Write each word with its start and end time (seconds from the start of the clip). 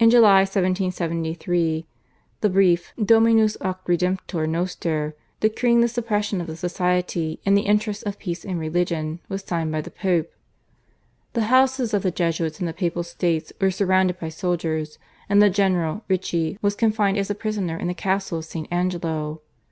In 0.00 0.10
July 0.10 0.40
1773 0.40 1.86
the 2.40 2.48
Brief 2.50 2.92
/Dominus 2.98 3.56
ac 3.62 3.78
Redemptor 3.86 4.48
noster/, 4.48 5.14
decreeing 5.38 5.80
the 5.80 5.86
suppression 5.86 6.40
of 6.40 6.48
the 6.48 6.56
Society 6.56 7.38
in 7.44 7.54
the 7.54 7.62
interests 7.62 8.02
of 8.02 8.18
peace 8.18 8.44
and 8.44 8.58
religion, 8.58 9.20
was 9.28 9.44
signed 9.44 9.70
by 9.70 9.80
the 9.80 9.92
Pope. 9.92 10.32
The 11.34 11.42
houses 11.54 11.94
of 11.94 12.02
the 12.02 12.10
Jesuits 12.10 12.58
in 12.58 12.66
the 12.66 12.72
Papal 12.72 13.04
States 13.04 13.52
were 13.60 13.70
surrounded 13.70 14.18
by 14.18 14.28
soldiers, 14.30 14.98
and 15.28 15.40
the 15.40 15.50
general, 15.50 16.02
Ricci, 16.08 16.58
was 16.60 16.74
confined 16.74 17.16
as 17.16 17.30
a 17.30 17.34
prisoner 17.36 17.76
in 17.76 17.86
the 17.86 17.94
castle 17.94 18.38
of 18.38 18.44
St. 18.44 18.66
Angelo. 18.72 19.40